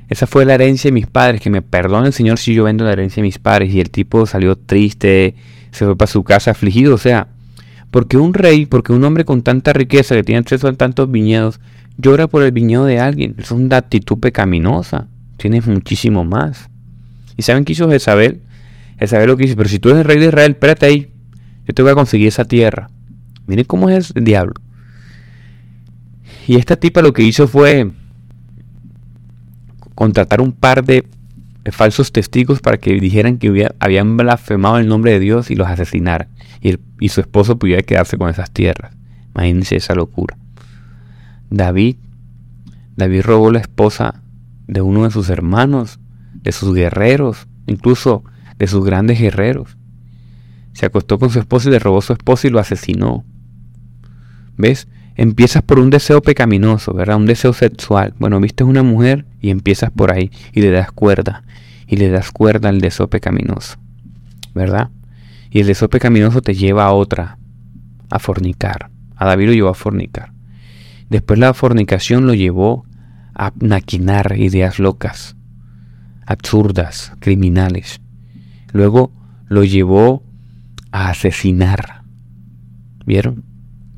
esa 0.08 0.26
fue 0.26 0.44
la 0.44 0.54
herencia 0.54 0.88
de 0.88 0.92
mis 0.92 1.06
padres, 1.06 1.40
que 1.40 1.50
me 1.50 1.62
perdone 1.62 2.08
el 2.08 2.12
Señor 2.12 2.38
si 2.38 2.54
yo 2.54 2.64
vendo 2.64 2.84
la 2.84 2.92
herencia 2.92 3.20
de 3.20 3.26
mis 3.26 3.38
padres. 3.38 3.72
Y 3.72 3.80
el 3.80 3.90
tipo 3.90 4.26
salió 4.26 4.56
triste, 4.56 5.34
se 5.70 5.84
fue 5.84 5.96
para 5.96 6.10
su 6.10 6.24
casa 6.24 6.52
afligido. 6.52 6.94
O 6.94 6.98
sea, 6.98 7.28
porque 7.90 8.16
un 8.16 8.32
rey, 8.32 8.66
porque 8.66 8.92
un 8.92 9.04
hombre 9.04 9.24
con 9.24 9.42
tanta 9.42 9.72
riqueza 9.72 10.14
que 10.14 10.24
tiene 10.24 10.38
acceso 10.38 10.66
a 10.66 10.72
tantos 10.72 11.10
viñedos, 11.10 11.60
llora 11.98 12.26
por 12.26 12.42
el 12.42 12.52
viñedo 12.52 12.86
de 12.86 12.98
alguien. 12.98 13.34
Es 13.38 13.50
una 13.50 13.76
actitud 13.76 14.18
pecaminosa 14.18 15.08
tienes 15.38 15.66
muchísimo 15.66 16.24
más. 16.24 16.68
¿Y 17.36 17.42
saben 17.42 17.64
qué 17.64 17.72
hizo 17.72 17.88
Jezabel? 17.88 18.42
Jezabel 18.98 19.28
lo 19.28 19.36
que 19.36 19.44
dice, 19.44 19.56
pero 19.56 19.68
si 19.68 19.78
tú 19.78 19.88
eres 19.88 20.00
el 20.00 20.04
rey 20.04 20.18
de 20.18 20.26
Israel, 20.26 20.50
espérate 20.50 20.86
ahí, 20.86 21.12
yo 21.66 21.72
te 21.72 21.82
voy 21.82 21.92
a 21.92 21.94
conseguir 21.94 22.28
esa 22.28 22.44
tierra. 22.44 22.90
Miren 23.46 23.64
cómo 23.64 23.88
es 23.88 24.12
el 24.14 24.24
diablo. 24.24 24.54
Y 26.46 26.56
esta 26.56 26.76
tipa 26.76 27.00
lo 27.00 27.12
que 27.12 27.22
hizo 27.22 27.46
fue 27.48 27.90
contratar 29.94 30.40
un 30.40 30.52
par 30.52 30.84
de 30.84 31.04
falsos 31.70 32.12
testigos 32.12 32.60
para 32.60 32.78
que 32.78 32.98
dijeran 32.98 33.38
que 33.38 33.68
habían 33.78 34.16
blasfemado 34.16 34.78
el 34.78 34.88
nombre 34.88 35.12
de 35.12 35.20
Dios 35.20 35.50
y 35.50 35.54
los 35.54 35.68
asesinaran. 35.68 36.28
Y, 36.60 36.78
y 36.98 37.10
su 37.10 37.20
esposo 37.20 37.58
pudiera 37.58 37.82
quedarse 37.82 38.16
con 38.16 38.28
esas 38.28 38.50
tierras. 38.50 38.96
Imagínense 39.34 39.76
esa 39.76 39.94
locura. 39.94 40.36
David, 41.50 41.96
David 42.96 43.22
robó 43.22 43.52
la 43.52 43.60
esposa 43.60 44.22
de 44.68 44.82
uno 44.82 45.04
de 45.04 45.10
sus 45.10 45.30
hermanos, 45.30 45.98
de 46.34 46.52
sus 46.52 46.74
guerreros, 46.74 47.48
incluso 47.66 48.22
de 48.58 48.68
sus 48.68 48.84
grandes 48.84 49.18
guerreros. 49.18 49.76
Se 50.72 50.86
acostó 50.86 51.18
con 51.18 51.30
su 51.30 51.40
esposa 51.40 51.68
y 51.68 51.72
le 51.72 51.78
robó 51.80 52.00
su 52.02 52.12
esposa 52.12 52.46
y 52.46 52.50
lo 52.50 52.60
asesinó. 52.60 53.24
¿Ves? 54.56 54.86
Empiezas 55.16 55.62
por 55.62 55.80
un 55.80 55.90
deseo 55.90 56.22
pecaminoso, 56.22 56.94
¿verdad? 56.94 57.16
Un 57.16 57.26
deseo 57.26 57.52
sexual. 57.52 58.14
Bueno, 58.20 58.38
viste 58.38 58.62
una 58.62 58.84
mujer 58.84 59.24
y 59.40 59.50
empiezas 59.50 59.90
por 59.90 60.12
ahí 60.12 60.30
y 60.52 60.60
le 60.60 60.70
das 60.70 60.92
cuerda. 60.92 61.42
Y 61.88 61.96
le 61.96 62.10
das 62.10 62.30
cuerda 62.30 62.68
al 62.68 62.80
deseo 62.80 63.08
pecaminoso. 63.08 63.78
¿Verdad? 64.54 64.90
Y 65.50 65.60
el 65.60 65.66
deseo 65.66 65.88
pecaminoso 65.88 66.42
te 66.42 66.54
lleva 66.54 66.84
a 66.84 66.92
otra, 66.92 67.38
a 68.10 68.18
fornicar. 68.18 68.90
A 69.16 69.26
David 69.26 69.46
lo 69.46 69.52
llevó 69.54 69.68
a 69.70 69.74
fornicar. 69.74 70.32
Después 71.08 71.38
la 71.38 71.54
fornicación 71.54 72.26
lo 72.26 72.34
llevó 72.34 72.84
a 73.38 73.52
maquinar 73.60 74.34
ideas 74.36 74.78
locas, 74.78 75.36
absurdas, 76.26 77.12
criminales. 77.20 78.00
Luego 78.72 79.12
lo 79.48 79.64
llevó 79.64 80.22
a 80.92 81.10
asesinar. 81.10 82.02
¿Vieron? 83.06 83.44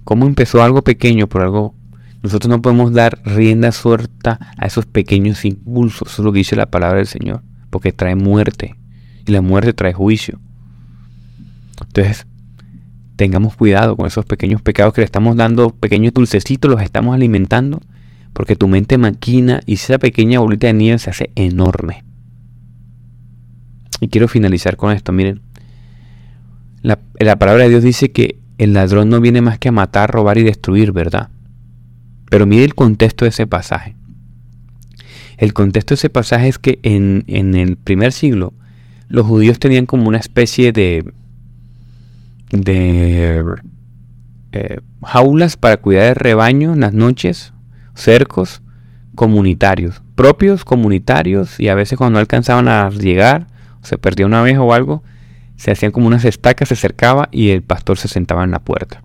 ¿Cómo 0.05 0.27
empezó 0.27 0.63
algo 0.63 0.83
pequeño 0.83 1.29
por 1.29 1.43
algo? 1.43 1.75
Nosotros 2.23 2.51
no 2.51 2.63
podemos 2.63 2.93
dar 2.93 3.21
rienda 3.25 3.73
suelta 3.73 4.39
a 4.57 4.67
esos 4.67 4.87
pequeños 4.87 5.45
impulsos. 5.45 6.13
Eso 6.13 6.23
es 6.23 6.27
lo 6.27 6.33
que 6.33 6.39
dice 6.39 6.55
la 6.55 6.71
palabra 6.71 6.99
del 6.99 7.07
Señor. 7.07 7.43
Porque 7.71 7.93
trae 7.93 8.15
muerte. 8.15 8.77
Y 9.27 9.33
la 9.33 9.41
muerte 9.41 9.73
trae 9.73 9.95
juicio. 9.95 10.39
Entonces, 11.81 12.27
tengamos 13.17 13.57
cuidado 13.57 13.97
con 13.97 14.07
esos 14.07 14.27
pequeños 14.27 14.63
pecados 14.63 14.95
que 14.95 15.01
le 15.01 15.07
estamos 15.07 15.37
dando, 15.37 15.71
pequeños 15.71 16.13
dulcecitos, 16.13 16.71
los 16.71 16.83
estamos 16.83 17.15
alimentando, 17.15 17.81
porque 18.33 18.57
tu 18.57 18.69
mente 18.69 18.99
maquina 18.99 19.61
y 19.67 19.75
esa 19.75 19.99
pequeña 19.99 20.41
bolita 20.41 20.67
de 20.67 20.75
nieve 20.75 20.99
se 20.99 21.11
hace 21.11 21.31
enorme. 21.35 22.05
Y 24.01 24.09
quiero 24.09 24.29
finalizar 24.29 24.77
con 24.77 24.93
esto, 24.93 25.13
miren. 25.13 25.41
La, 26.83 26.99
la 27.19 27.39
palabra 27.39 27.65
de 27.65 27.71
Dios 27.71 27.83
dice 27.83 28.11
que 28.13 28.39
el 28.59 28.73
ladrón 28.73 29.09
no 29.11 29.21
viene 29.21 29.43
más 29.43 29.59
que 29.59 29.69
a 29.69 29.73
matar, 29.73 30.11
robar 30.11 30.39
y 30.39 30.43
destruir, 30.43 30.93
¿verdad? 30.93 31.29
Pero 32.31 32.47
mire 32.47 32.65
el 32.65 32.75
contexto 32.75 33.25
de 33.25 33.31
ese 33.31 33.47
pasaje. 33.47 33.97
El 35.37 35.53
contexto 35.53 35.95
de 35.95 35.97
ese 35.97 36.11
pasaje 36.11 36.49
es 36.49 36.59
que 36.59 36.79
en, 36.83 37.25
en 37.27 37.55
el 37.55 37.77
primer 37.77 38.13
siglo 38.13 38.55
los 39.09 39.27
judíos 39.27 39.59
tenían 39.59 39.87
como 39.87 40.09
una 40.09 40.19
especie 40.19 40.73
de, 40.73 41.13
de 42.53 43.45
eh, 44.53 44.79
jaulas 45.03 45.57
para 45.57 45.79
cuidar 45.79 46.05
de 46.05 46.15
rebaño 46.15 46.73
en 46.75 46.81
las 46.81 46.93
noches, 46.93 47.53
cercos 47.95 48.63
comunitarios, 49.15 50.03
propios 50.15 50.65
comunitarios, 50.65 51.59
y 51.59 51.69
a 51.69 51.75
veces 51.75 51.99
cuando 51.99 52.15
no 52.15 52.21
alcanzaban 52.21 52.69
a 52.69 52.91
llegar, 52.91 53.47
se 53.83 53.99
perdía 53.99 54.27
una 54.27 54.43
vez 54.43 54.59
o 54.59 54.73
algo, 54.73 55.03
se 55.57 55.71
hacían 55.71 55.93
como 55.93 56.07
unas 56.07 56.25
estacas, 56.25 56.69
se 56.69 56.75
acercaba 56.75 57.29
y 57.31 57.51
el 57.51 57.63
pastor 57.63 57.99
se 57.99 58.09
sentaba 58.09 58.45
en 58.45 58.51
la 58.51 58.61
puerta. 58.61 59.03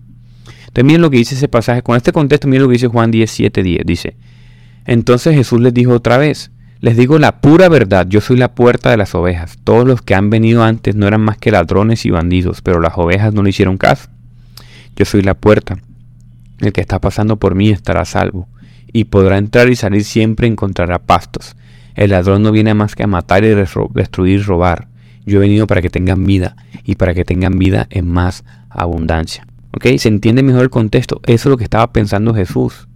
Entonces 0.60 0.84
miren 0.84 1.02
lo 1.02 1.10
que 1.10 1.18
dice 1.18 1.34
ese 1.34 1.48
pasaje, 1.48 1.82
con 1.82 1.96
este 1.96 2.12
contexto 2.12 2.48
miren 2.48 2.62
lo 2.62 2.68
que 2.68 2.74
dice 2.74 2.88
Juan 2.88 3.10
17, 3.10 3.62
10, 3.62 3.82
dice, 3.84 4.16
entonces 4.86 5.34
Jesús 5.34 5.60
les 5.60 5.74
dijo 5.74 5.92
otra 5.92 6.16
vez, 6.16 6.50
les 6.80 6.96
digo 6.96 7.18
la 7.18 7.40
pura 7.40 7.68
verdad, 7.68 8.06
yo 8.08 8.20
soy 8.20 8.36
la 8.36 8.54
puerta 8.54 8.90
de 8.90 8.96
las 8.96 9.14
ovejas. 9.14 9.58
Todos 9.64 9.86
los 9.86 10.02
que 10.02 10.14
han 10.14 10.30
venido 10.30 10.62
antes 10.62 10.94
no 10.94 11.06
eran 11.06 11.22
más 11.22 11.38
que 11.38 11.50
ladrones 11.50 12.04
y 12.04 12.10
bandidos, 12.10 12.60
pero 12.60 12.80
las 12.80 12.92
ovejas 12.96 13.32
no 13.32 13.42
le 13.42 13.50
hicieron 13.50 13.78
caso. 13.78 14.08
Yo 14.94 15.04
soy 15.04 15.22
la 15.22 15.34
puerta. 15.34 15.78
El 16.58 16.72
que 16.72 16.80
está 16.80 17.00
pasando 17.00 17.36
por 17.36 17.54
mí 17.54 17.70
estará 17.70 18.04
salvo, 18.04 18.48
y 18.96 19.04
podrá 19.04 19.36
entrar 19.36 19.68
y 19.68 19.76
salir 19.76 20.04
siempre 20.04 20.46
encontrará 20.46 20.98
pastos. 20.98 21.54
El 21.96 22.12
ladrón 22.12 22.42
no 22.42 22.50
viene 22.50 22.72
más 22.72 22.94
que 22.94 23.02
a 23.02 23.06
matar 23.06 23.44
y 23.44 23.48
destruir 23.48 24.40
y 24.40 24.42
robar. 24.42 24.88
Yo 25.26 25.36
he 25.36 25.40
venido 25.40 25.66
para 25.66 25.82
que 25.82 25.90
tengan 25.90 26.24
vida, 26.24 26.56
y 26.82 26.94
para 26.94 27.12
que 27.12 27.26
tengan 27.26 27.58
vida 27.58 27.88
en 27.90 28.08
más 28.08 28.42
abundancia. 28.70 29.46
¿Ok? 29.72 29.98
¿Se 29.98 30.08
entiende 30.08 30.42
mejor 30.42 30.62
el 30.62 30.70
contexto? 30.70 31.20
Eso 31.26 31.48
es 31.48 31.50
lo 31.50 31.58
que 31.58 31.64
estaba 31.64 31.92
pensando 31.92 32.32
Jesús. 32.32 32.88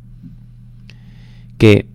Que 1.58 1.86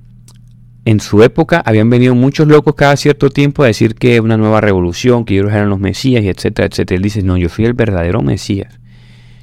en 0.84 1.00
su 1.00 1.24
época 1.24 1.64
habían 1.66 1.90
venido 1.90 2.14
muchos 2.14 2.48
locos 2.48 2.76
cada 2.76 2.98
cierto 2.98 3.32
tiempo 3.32 3.64
a 3.64 3.68
decir 3.68 3.96
que 3.96 4.20
una 4.20 4.38
nueva 4.38 4.62
revolución, 4.62 5.26
que 5.26 5.34
ellos 5.34 5.52
eran 5.52 5.72
los 5.72 5.80
Mesías, 5.80 6.24
y 6.24 6.30
etcétera, 6.30 6.68
etcétera. 6.68 6.98
Él 6.98 7.02
dice, 7.02 7.24
no, 7.24 7.38
yo 7.38 7.50
soy 7.50 7.66
el 7.66 7.74
verdadero 7.74 8.22
Mesías. 8.22 8.80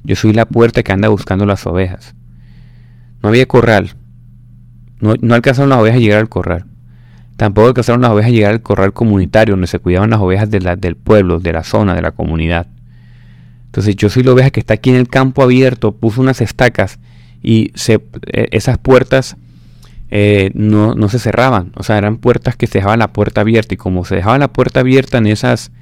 Yo 0.04 0.14
soy 0.14 0.32
la 0.32 0.46
puerta 0.46 0.84
que 0.84 0.92
anda 0.92 1.08
buscando 1.08 1.46
las 1.46 1.66
ovejas. 1.66 2.14
No 3.24 3.30
había 3.30 3.46
corral. 3.46 3.96
No, 5.02 5.34
alcanzaron 5.34 5.68
las 5.68 5.80
ovejas 5.80 5.98
a 5.98 6.00
llegar 6.00 6.20
al 6.20 6.28
corral. 6.28 6.64
Tampoco 7.36 7.68
alcanzaron 7.68 8.02
las 8.02 8.12
ovejas 8.12 8.30
a 8.30 8.34
llegar 8.34 8.52
al 8.52 8.62
corral 8.62 8.92
comunitario, 8.92 9.54
donde 9.54 9.66
se 9.66 9.80
cuidaban 9.80 10.10
las 10.10 10.20
ovejas 10.20 10.48
de 10.48 10.60
del 10.78 10.96
pueblo, 10.96 11.40
de 11.40 11.52
la 11.52 11.64
zona, 11.64 11.94
de 11.94 12.02
la 12.02 12.12
comunidad. 12.12 12.68
Entonces 13.66 13.96
yo 13.96 14.08
soy 14.08 14.22
la 14.22 14.32
oveja 14.32 14.50
que 14.50 14.60
está 14.60 14.74
aquí 14.74 14.90
en 14.90 14.96
el 14.96 15.08
campo 15.08 15.42
abierto, 15.42 15.92
puso 15.92 16.20
unas 16.20 16.40
estacas 16.40 17.00
y 17.42 17.72
eh, 17.88 18.48
esas 18.52 18.78
puertas 18.78 19.36
eh, 20.10 20.50
no, 20.54 20.94
no, 20.94 21.08
se 21.08 21.18
cerraban, 21.18 21.72
o 21.74 21.82
sea, 21.82 21.98
eran 21.98 22.18
puertas 22.18 22.54
que 22.54 22.66
se 22.66 22.78
dejaban 22.78 23.00
la 23.00 23.08
puerta 23.08 23.40
abierta 23.40 23.74
y 23.74 23.78
como 23.78 24.04
se 24.04 24.14
dejaba 24.14 24.38
la 24.38 24.48
puerta 24.48 24.80
abierta 24.80 25.18
en 25.18 25.26
esas 25.26 25.72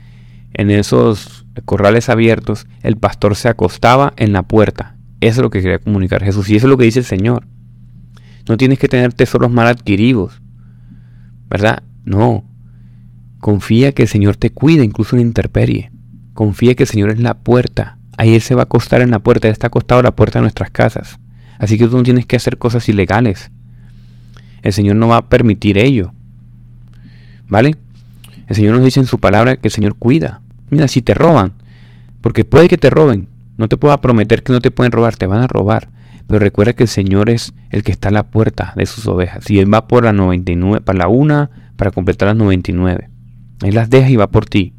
en 0.55 0.71
esos 0.71 1.47
corrales 1.65 2.09
abiertos, 2.09 2.67
el 2.83 2.97
pastor 2.97 3.37
se 3.37 3.49
acostaba 3.49 4.15
en 4.17 4.33
la 4.33 4.45
puerta. 4.45 4.97
Eso 5.21 5.41
es 5.41 5.43
lo 5.43 5.51
que 5.51 5.61
quería 5.61 5.79
comunicar 5.79 6.25
Jesús 6.25 6.49
y 6.49 6.57
eso 6.57 6.67
es 6.67 6.71
lo 6.71 6.79
que 6.79 6.85
dice 6.85 7.01
el 7.01 7.05
Señor. 7.05 7.45
No 8.51 8.57
tienes 8.57 8.81
que 8.81 8.89
tener 8.89 9.13
tesoros 9.13 9.49
mal 9.49 9.69
adquiridos, 9.69 10.43
¿verdad? 11.49 11.85
No. 12.05 12.43
Confía 13.39 13.93
que 13.93 14.03
el 14.03 14.09
Señor 14.09 14.35
te 14.35 14.51
cuida, 14.51 14.83
incluso 14.83 15.15
en 15.15 15.23
interperie. 15.23 15.93
Confía 16.35 16.75
que 16.75 16.83
el 16.83 16.89
Señor 16.89 17.11
es 17.11 17.21
la 17.21 17.35
puerta. 17.35 17.99
Ahí 18.19 18.35
Él 18.35 18.41
se 18.41 18.57
va 18.57 18.63
a 18.63 18.65
acostar 18.65 19.03
en 19.03 19.13
la 19.13 19.21
puerta. 19.21 19.47
Él 19.47 19.53
está 19.53 19.69
acostado 19.69 20.01
a 20.01 20.03
la 20.03 20.17
puerta 20.17 20.41
de 20.41 20.43
nuestras 20.43 20.73
casas. 20.73 21.21
Así 21.61 21.79
que 21.79 21.87
tú 21.87 21.97
no 21.97 22.03
tienes 22.03 22.27
que 22.27 22.35
hacer 22.35 22.59
cosas 22.59 22.89
ilegales. 22.89 23.53
El 24.63 24.73
Señor 24.73 24.97
no 24.97 25.07
va 25.07 25.19
a 25.19 25.29
permitir 25.29 25.79
ello. 25.79 26.13
¿Vale? 27.49 27.77
El 28.49 28.57
Señor 28.57 28.75
nos 28.75 28.85
dice 28.85 28.99
en 28.99 29.07
su 29.07 29.21
palabra 29.21 29.59
que 29.59 29.69
el 29.69 29.73
Señor 29.73 29.95
cuida. 29.95 30.41
Mira, 30.71 30.89
si 30.89 31.03
te 31.03 31.15
roban, 31.15 31.53
porque 32.21 32.45
puede 32.45 32.69
que 32.69 32.79
te 32.79 32.91
roben, 32.91 33.29
no 33.57 33.69
te 33.69 33.77
puedo 33.77 33.97
prometer 34.01 34.43
que 34.43 34.53
no 34.53 34.61
te 34.61 34.73
pueden 34.73 34.91
robar, 34.91 35.15
te 35.15 35.27
van 35.27 35.41
a 35.41 35.47
robar. 35.47 36.00
Pero 36.31 36.39
recuerda 36.39 36.75
que 36.75 36.85
el 36.85 36.89
Señor 36.89 37.29
es 37.29 37.53
el 37.71 37.83
que 37.83 37.91
está 37.91 38.09
a 38.09 38.13
la 38.13 38.31
puerta 38.31 38.73
de 38.77 38.87
sus 38.87 39.05
ovejas. 39.09 39.51
Y 39.51 39.59
Él 39.59 39.75
va 39.75 39.89
por 39.89 40.05
la 40.05 40.13
99, 40.13 40.81
para 40.81 40.97
la 40.97 41.09
una, 41.09 41.51
para 41.75 41.91
completar 41.91 42.29
las 42.29 42.37
99. 42.37 43.11
Él 43.65 43.75
las 43.75 43.91
deja 43.91 44.09
y 44.11 44.15
va 44.15 44.31
por 44.31 44.47
ti. 44.47 44.73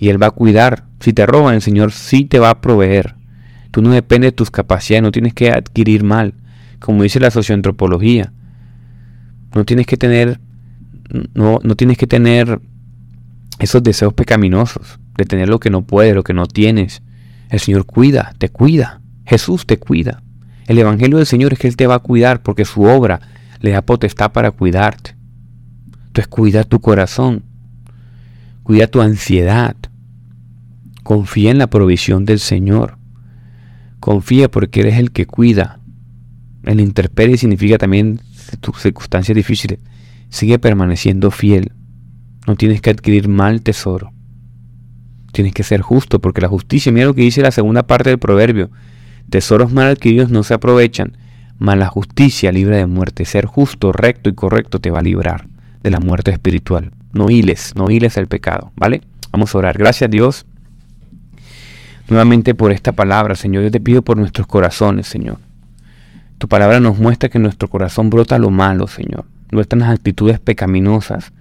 Y 0.00 0.08
Él 0.08 0.20
va 0.20 0.26
a 0.26 0.30
cuidar. 0.32 0.86
Si 0.98 1.12
te 1.12 1.26
roban, 1.26 1.54
el 1.54 1.62
Señor 1.62 1.92
sí 1.92 2.24
te 2.24 2.40
va 2.40 2.50
a 2.50 2.60
proveer. 2.60 3.14
Tú 3.70 3.82
no 3.82 3.90
dependes 3.90 4.32
de 4.32 4.36
tus 4.36 4.50
capacidades, 4.50 5.04
no 5.04 5.12
tienes 5.12 5.32
que 5.32 5.52
adquirir 5.52 6.02
mal. 6.02 6.34
Como 6.80 7.04
dice 7.04 7.20
la 7.20 7.30
socioantropología, 7.30 8.32
no 9.54 9.64
tienes 9.64 9.86
que 9.86 9.96
tener, 9.96 10.40
no, 11.34 11.60
no 11.62 11.76
tienes 11.76 11.98
que 11.98 12.08
tener 12.08 12.60
esos 13.60 13.80
deseos 13.84 14.12
pecaminosos 14.12 14.98
de 15.16 15.24
tener 15.24 15.48
lo 15.48 15.60
que 15.60 15.70
no 15.70 15.82
puedes, 15.82 16.16
lo 16.16 16.24
que 16.24 16.34
no 16.34 16.46
tienes. 16.46 17.00
El 17.48 17.60
Señor 17.60 17.86
cuida, 17.86 18.34
te 18.38 18.48
cuida. 18.48 19.02
Jesús 19.24 19.66
te 19.66 19.78
cuida. 19.78 20.24
El 20.70 20.78
Evangelio 20.78 21.16
del 21.16 21.26
Señor 21.26 21.52
es 21.52 21.58
que 21.58 21.66
Él 21.66 21.74
te 21.74 21.88
va 21.88 21.96
a 21.96 21.98
cuidar 21.98 22.44
porque 22.44 22.64
su 22.64 22.84
obra 22.84 23.20
le 23.58 23.72
da 23.72 23.82
potestad 23.82 24.30
para 24.30 24.52
cuidarte. 24.52 25.16
Entonces 26.06 26.28
cuida 26.28 26.62
tu 26.62 26.80
corazón, 26.80 27.42
cuida 28.62 28.86
tu 28.86 29.00
ansiedad. 29.00 29.74
Confía 31.02 31.50
en 31.50 31.58
la 31.58 31.66
provisión 31.66 32.24
del 32.24 32.38
Señor. 32.38 32.98
Confía 33.98 34.48
porque 34.48 34.82
eres 34.82 34.96
el 34.96 35.10
que 35.10 35.26
cuida. 35.26 35.80
El 36.62 36.78
interperie 36.78 37.36
significa 37.36 37.76
también 37.76 38.20
tus 38.60 38.80
circunstancias 38.80 39.34
difíciles, 39.34 39.80
sigue 40.28 40.60
permaneciendo 40.60 41.32
fiel. 41.32 41.72
No 42.46 42.54
tienes 42.54 42.80
que 42.80 42.90
adquirir 42.90 43.26
mal 43.26 43.62
tesoro. 43.62 44.12
Tienes 45.32 45.52
que 45.52 45.64
ser 45.64 45.80
justo, 45.80 46.20
porque 46.20 46.40
la 46.40 46.48
justicia, 46.48 46.92
mira 46.92 47.06
lo 47.06 47.14
que 47.14 47.22
dice 47.22 47.42
la 47.42 47.50
segunda 47.50 47.88
parte 47.88 48.10
del 48.10 48.20
proverbio. 48.20 48.70
Tesoros 49.28 49.72
mal 49.72 49.88
adquiridos 49.88 50.30
no 50.30 50.42
se 50.42 50.54
aprovechan, 50.54 51.16
mas 51.58 51.76
la 51.76 51.86
justicia 51.86 52.52
libre 52.52 52.76
de 52.76 52.86
muerte. 52.86 53.24
Ser 53.24 53.46
justo, 53.46 53.92
recto 53.92 54.30
y 54.30 54.34
correcto 54.34 54.80
te 54.80 54.90
va 54.90 55.00
a 55.00 55.02
librar 55.02 55.46
de 55.82 55.90
la 55.90 56.00
muerte 56.00 56.30
espiritual. 56.30 56.92
No 57.12 57.30
hiles, 57.30 57.74
no 57.76 57.90
hiles 57.90 58.16
el 58.16 58.26
pecado, 58.26 58.72
¿vale? 58.76 59.02
Vamos 59.32 59.54
a 59.54 59.58
orar. 59.58 59.78
Gracias 59.78 60.10
Dios 60.10 60.46
nuevamente 62.10 62.54
por 62.54 62.72
esta 62.72 62.92
palabra, 62.92 63.36
Señor. 63.36 63.62
Yo 63.62 63.70
te 63.70 63.80
pido 63.80 64.02
por 64.02 64.16
nuestros 64.16 64.46
corazones, 64.46 65.06
Señor. 65.06 65.38
Tu 66.38 66.48
palabra 66.48 66.80
nos 66.80 66.98
muestra 66.98 67.28
que 67.28 67.38
en 67.38 67.42
nuestro 67.42 67.68
corazón 67.68 68.10
brota 68.10 68.38
lo 68.38 68.50
malo, 68.50 68.86
Señor. 68.86 69.24
Nuestras 69.50 69.82
actitudes 69.82 70.40
pecaminosas. 70.40 71.32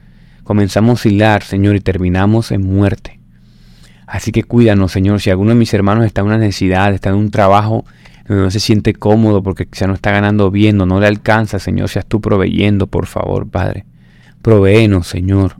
Comenzamos 0.44 1.06
a 1.06 1.10
hilar, 1.10 1.44
Señor, 1.44 1.76
y 1.76 1.80
terminamos 1.80 2.52
en 2.52 2.62
muerte. 2.62 3.19
Así 4.10 4.32
que 4.32 4.44
cuídanos, 4.44 4.92
Señor. 4.92 5.22
Si 5.22 5.30
alguno 5.30 5.51
de 5.51 5.56
mis 5.56 5.74
hermanos 5.74 6.06
está 6.06 6.22
en 6.22 6.28
una 6.28 6.38
necesidad, 6.38 6.94
está 6.94 7.10
en 7.10 7.16
un 7.16 7.32
trabajo 7.32 7.86
donde 8.28 8.44
no 8.44 8.51
se 8.51 8.60
siente 8.60 8.94
cómodo 8.94 9.44
porque 9.44 9.68
ya 9.72 9.88
no 9.88 9.94
está 9.94 10.12
ganando 10.12 10.51
bien 10.51 10.80
o 10.82 10.86
no 10.86 11.00
le 11.00 11.08
alcanza, 11.08 11.60
Señor, 11.60 11.89
seas 11.89 12.06
tú 12.06 12.22
proveyendo, 12.22 12.88
por 12.88 13.06
favor, 13.06 13.50
Padre. 13.50 13.86
Provéenos, 14.42 15.08
Señor. 15.08 15.56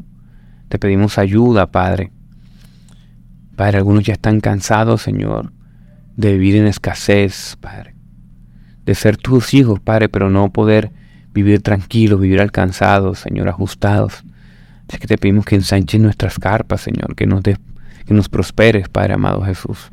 Te 0.68 0.80
pedimos 0.80 1.18
ayuda, 1.18 1.72
Padre. 1.72 2.12
Padre, 3.56 3.78
algunos 3.78 4.04
ya 4.04 4.14
están 4.14 4.40
cansados, 4.40 5.02
Señor, 5.02 5.52
de 6.16 6.34
vivir 6.34 6.56
en 6.56 6.68
escasez, 6.68 7.58
Padre 7.60 8.00
de 8.90 8.96
ser 8.96 9.18
tus 9.18 9.54
hijos, 9.54 9.80
Padre, 9.80 10.10
pero 10.10 10.32
no 10.32 10.52
poder 10.52 10.92
vivir 11.32 11.62
tranquilos, 11.62 12.20
vivir 12.20 12.42
alcanzados, 12.42 13.20
Señor, 13.20 13.48
ajustados. 13.48 14.24
Así 14.88 14.98
que 14.98 15.06
te 15.06 15.20
pedimos 15.20 15.46
que 15.46 15.54
ensanches 15.54 16.02
nuestras 16.02 16.40
carpas, 16.40 16.82
Señor, 16.82 17.16
que 17.16 17.28
nos, 17.28 17.44
que 18.10 18.16
nos 18.16 18.28
prosperes, 18.28 18.90
Padre 18.90 19.14
amado 19.14 19.44
Jesús. 19.44 19.92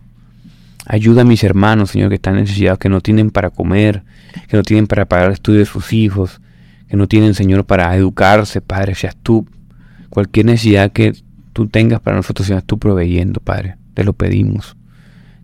Ayuda 0.87 1.21
a 1.21 1.25
mis 1.27 1.45
hermanos, 1.45 1.91
Señor, 1.91 2.09
que 2.09 2.15
están 2.15 2.37
necesitados, 2.37 2.79
que 2.79 2.89
no 2.89 3.03
tienen 3.03 3.31
para 3.31 3.51
comer, 3.51 4.05
que 4.49 4.57
no 4.57 4.63
tienen 4.63 4.87
para 4.87 5.05
pagar 5.05 5.27
el 5.27 5.33
estudio 5.35 5.59
de 5.59 5.67
sus 5.67 5.93
hijos, 5.93 6.41
que 6.89 6.97
no 6.97 7.09
tienen, 7.09 7.35
Señor, 7.35 7.67
para 7.67 7.95
educarse, 7.95 8.63
Padre, 8.63 8.95
seas 8.95 9.15
tú. 9.23 9.47
Cualquier 10.09 10.47
necesidad 10.47 10.93
que 10.93 11.15
tú 11.53 11.67
tengas 11.67 12.01
para 12.01 12.17
nosotros, 12.17 12.49
seas 12.49 12.65
tú 12.65 12.79
proveyendo, 12.79 13.39
Padre. 13.41 13.77
Te 13.93 14.03
lo 14.03 14.15
pedimos. 14.15 14.79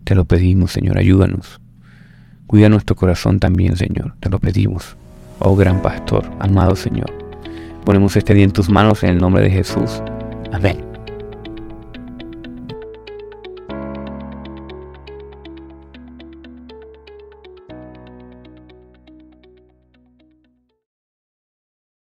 Te 0.03 0.15
lo 0.15 0.25
pedimos, 0.25 0.71
Señor. 0.71 0.97
Ayúdanos. 0.97 1.61
Cuida 2.47 2.69
nuestro 2.69 2.95
corazón 2.95 3.39
también, 3.39 3.75
Señor. 3.75 4.15
Te 4.19 4.31
lo 4.31 4.39
pedimos. 4.39 4.97
Oh 5.37 5.55
gran 5.55 5.79
pastor, 5.83 6.25
amado 6.39 6.75
Señor. 6.75 7.13
Ponemos 7.85 8.15
este 8.15 8.33
día 8.33 8.45
en 8.45 8.51
tus 8.51 8.67
manos 8.67 9.03
en 9.03 9.11
el 9.11 9.17
nombre 9.19 9.43
de 9.43 9.51
Jesús. 9.51 10.01
Amén. 10.51 10.92